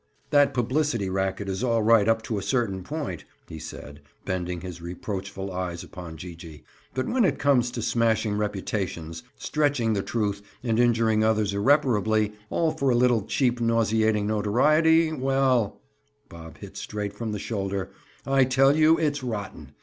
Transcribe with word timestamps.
"That 0.31 0.55
publicity 0.55 1.11
racket 1.11 1.47
is 1.47 1.63
all 1.63 1.83
right 1.83 2.07
up 2.09 2.23
to 2.23 2.39
a 2.39 2.41
certain 2.41 2.81
point," 2.83 3.23
he 3.47 3.59
said, 3.59 4.01
bending 4.25 4.61
his 4.61 4.81
reproachful 4.81 5.51
eyes 5.51 5.83
upon 5.83 6.17
Gee 6.17 6.35
gee. 6.35 6.63
"But 6.95 7.05
when 7.07 7.23
it 7.23 7.37
comes 7.37 7.69
to 7.69 7.83
smashing 7.83 8.35
reputations, 8.35 9.21
stretching 9.37 9.93
the 9.93 10.01
truth, 10.01 10.41
and 10.63 10.79
injuring 10.79 11.23
others 11.23 11.53
irreparably—all 11.53 12.71
for 12.71 12.89
a 12.89 12.95
little 12.95 13.21
cheap 13.25 13.61
nauseating 13.61 14.25
notoriety—Well"—Bob 14.25 16.57
hit 16.57 16.77
straight 16.77 17.13
from 17.13 17.31
the 17.31 17.37
shoulder—"I 17.37 18.43
tell 18.45 18.75
you 18.75 18.97
it's 18.97 19.21
rotten. 19.21 19.75